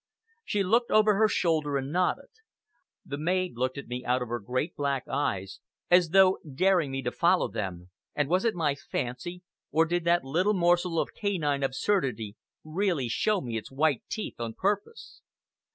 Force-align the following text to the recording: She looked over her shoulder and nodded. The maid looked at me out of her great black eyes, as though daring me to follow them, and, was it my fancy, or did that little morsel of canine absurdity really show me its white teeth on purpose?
She 0.43 0.63
looked 0.63 0.89
over 0.89 1.13
her 1.13 1.27
shoulder 1.27 1.77
and 1.77 1.91
nodded. 1.91 2.29
The 3.05 3.19
maid 3.19 3.51
looked 3.55 3.77
at 3.77 3.87
me 3.87 4.03
out 4.03 4.23
of 4.23 4.29
her 4.29 4.39
great 4.39 4.75
black 4.75 5.07
eyes, 5.07 5.59
as 5.91 6.09
though 6.09 6.39
daring 6.55 6.89
me 6.89 7.03
to 7.03 7.11
follow 7.11 7.47
them, 7.47 7.91
and, 8.15 8.27
was 8.27 8.43
it 8.43 8.55
my 8.55 8.73
fancy, 8.73 9.43
or 9.69 9.85
did 9.85 10.03
that 10.05 10.23
little 10.23 10.55
morsel 10.55 10.97
of 10.99 11.13
canine 11.13 11.61
absurdity 11.61 12.35
really 12.63 13.09
show 13.09 13.41
me 13.41 13.57
its 13.59 13.71
white 13.71 14.01
teeth 14.09 14.39
on 14.39 14.55
purpose? 14.55 15.21